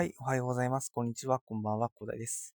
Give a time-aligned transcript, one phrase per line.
[0.00, 0.90] はい、おはようございます。
[0.94, 2.54] こんにちは、こんばんは、小田です。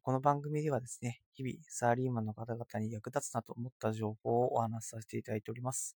[0.00, 5.94] この番組ではですね、日々、サラリーマンの方々に役立つなと思った情報をお話しさせていただいております。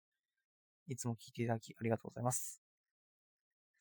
[0.87, 2.63] いつも聞いていただきありがとうございます。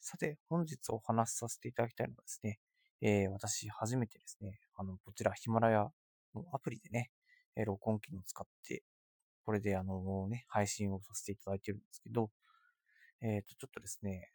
[0.03, 2.59] さて、本日お話しさせていただきたいのはですね、
[3.01, 5.79] えー、私、初めてですね、あの、こちら、ヒマラヤ
[6.35, 7.09] のアプリでね、
[7.57, 8.83] え録音機能を使って、
[9.47, 12.31] これであのね、配信をさせていただいてるんですけど、
[13.23, 14.33] えっ、ー、と、ちょっとですね、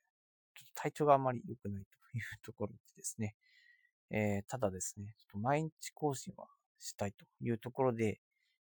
[0.56, 3.36] ちょっと体調があまり良くないというところでですね、
[4.12, 6.48] えー、ただですね、ちょっと毎日更新は
[6.80, 8.20] したいというところで、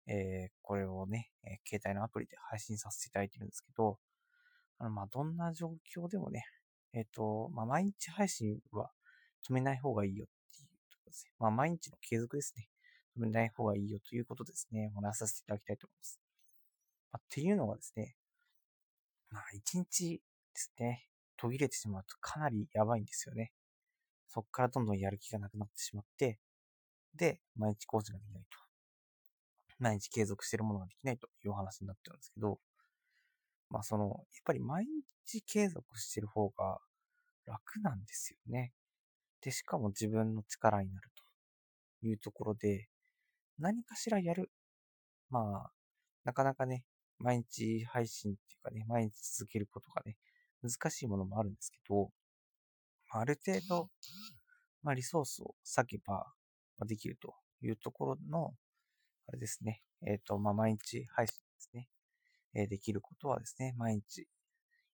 [0.07, 3.97] えー、これをね、えー、携帯のアプリで配信させていただいてるんですけど、
[4.79, 6.45] あの、まあ、どんな状況でもね、
[6.93, 8.89] えっ、と、まあ、毎日配信は
[9.47, 11.31] 止めない方がいいよっていうところですね。
[11.39, 12.67] まあ、毎日の継続ですね。
[13.17, 16.19] 止めない方がいいよということですね、お話しさせていただきたいと思います。
[17.11, 18.15] まあ、っていうのはですね、
[19.29, 20.21] まあ、一日で
[20.55, 21.08] すね、
[21.39, 23.51] 途切れてしまうとかなりやばいんですよね。
[24.27, 26.37] そっからどんどんやる気がなくなってしまって、
[27.15, 28.57] で、毎日工事ができないと。
[29.79, 32.59] 毎日継続してるものができないというお話になってるんですけど、
[33.69, 34.85] まあその、やっぱり毎
[35.25, 36.79] 日継続してる方が
[37.45, 38.73] 楽なんですよね。
[39.41, 41.09] で、しかも自分の力になる
[42.01, 42.89] というところで、
[43.57, 44.51] 何かしらやる。
[45.29, 45.71] まあ、
[46.25, 46.83] なかなかね、
[47.17, 50.17] 毎日配信っていうかね、毎日続けることがね、
[50.61, 52.11] 難しいものもあるんですけど、
[53.11, 53.89] ある程度、
[54.83, 56.25] まあ、リソースを割けば
[56.85, 58.53] できるというところの、
[59.27, 61.89] あれですね、えっ、ー、と、まあ、毎日配信ですね、
[62.53, 64.27] えー、できることはですね、毎日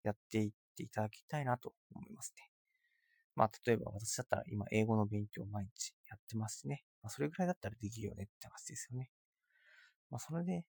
[0.03, 2.49] やっていっていただきたいなと思いますね。
[3.35, 9.09] まあ、例えば私だったら今英語の勉強を毎日やってますしね、まあ、それぐらいだったらできるよねって話ですよね。
[10.09, 10.63] まあ、それで、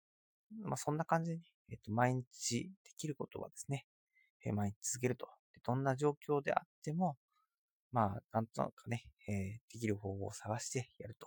[0.64, 3.86] まあ、そんな感じでね、えっ、ー、と、毎日できることはですね、
[4.44, 5.28] え毎日続けると。
[5.64, 7.16] どんな状況であっても、
[7.90, 11.26] まあ、なんとなくね、えー、できる方法を探してやると。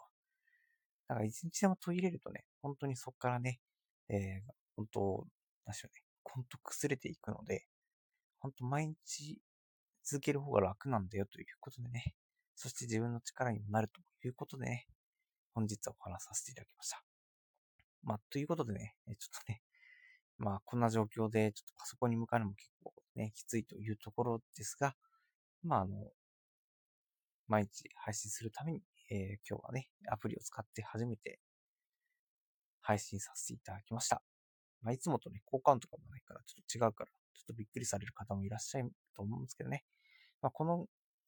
[1.10, 3.60] だから一日でも途切れるとね、本当にそこからね、
[4.08, 5.28] えー、本当、
[5.66, 7.66] なしょうね、ほんと崩れていくので、
[8.40, 9.38] 本当毎日
[10.04, 12.14] 続ける方が楽なんだよということでね、
[12.56, 14.88] そして自分の力にもなるということでね、
[15.54, 17.04] 本日はお話させていただきました。
[18.04, 19.62] まあ、ということでね、ちょっとね、
[20.38, 24.96] まあ、こんな状況で、ちょっとパソコンに向かうのも結構ね、きついというところですが、
[25.64, 25.98] まあ、あの、
[27.48, 28.82] 毎日配信するために、
[29.12, 31.40] えー、今日はね、アプリを使って初めて
[32.82, 34.22] 配信させていただきました。
[34.82, 39.84] まあ、いつもとね、効果音とかもないから、ちょっと違うから、ちょっとびっくりされる方もいらっしゃると思うんですけどね。
[40.42, 40.86] まあ、この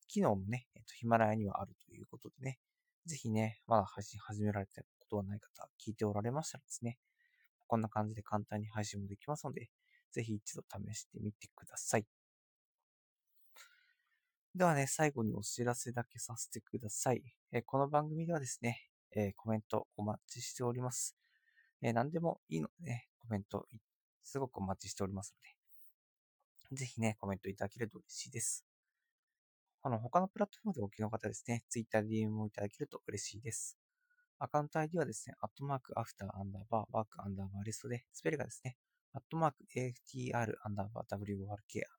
[0.08, 2.60] 機能もね、えっ、と、ヒマラヤにはあるということでね、
[3.06, 6.98] ぜひね、まだ配信始められたことはない方、聞いておられましたらですね、
[7.68, 9.70] こんな感じで簡単に配信もできますので、
[10.12, 12.06] ぜひ一度試してみてください。
[14.54, 17.24] ではね、最後にお知らせだけさせてください。
[17.54, 21.16] えこの番組ではですね、えコメントお待ちしております。
[21.82, 23.66] え何でもいいのでね、コメント
[24.24, 25.34] すごくお待ちしております
[26.70, 28.66] ので、ぜひね、コメントいただけると嬉しいです。
[29.84, 33.78] あの、他のプラットフォームでお聞きの方ですね、Twitter で DM をいただけると嬉しいです。
[34.38, 38.76] アカウント ID はですね、アットマークアフターアンダーバーワークアンダーバーリストで、スペルがですね、
[39.14, 41.58] アットマーク AFTR アンダーバー WORK アン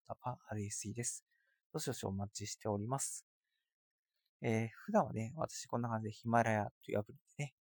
[0.08, 1.26] ダーバー RSE です。
[1.70, 3.26] どしどしお待ちしております。
[4.40, 7.54] えー、普段はね、私こんな感じでヒマラヤというアプリでね、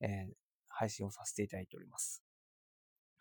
[0.00, 0.34] えー、
[0.68, 2.22] 配信をさせていただいております。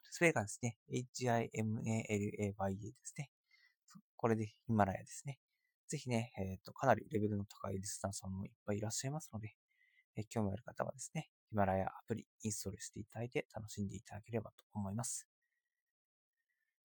[0.10, 3.30] スペルがですね、HIMALAYA ですね。
[4.16, 5.38] これでヒマラヤですね。
[5.90, 9.54] ぜひね、えっ、ー、と、かなりレベルの高いリスナーさんもいっぱいいらっしゃいますので、
[10.16, 15.28] えー興味ある方はですね、ヒマラヤアプリインストールしていただいて楽しんでいただければと思います。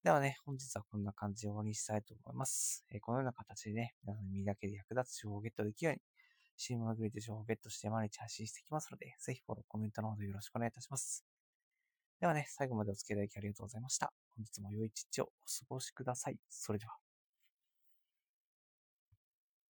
[0.05, 2.85] ではね、本日はこんな感じで終わりにしたいと思います。
[2.91, 6.01] えこのような形でね、皆さんに身だけで役立つ情報をゲットできるように、
[6.57, 11.25] チームアグリで情報をゲットして毎日発信していきますので、ぜひフォロー、コメントのほどよろしくお願いいたします。
[12.21, 14.13] ではね、最後までお付き合いいただきありがとうございました。
[14.37, 15.33] 本日も良い一日をお過
[15.69, 16.37] ごしください。
[16.51, 17.02] それでは。